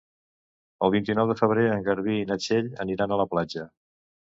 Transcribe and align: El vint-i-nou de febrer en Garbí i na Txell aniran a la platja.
El 0.87 0.93
vint-i-nou 0.95 1.29
de 1.33 1.35
febrer 1.41 1.67
en 1.75 1.85
Garbí 1.89 2.17
i 2.23 2.25
na 2.33 2.39
Txell 2.47 2.73
aniran 2.87 3.17
a 3.19 3.23
la 3.25 3.31
platja. 3.37 3.71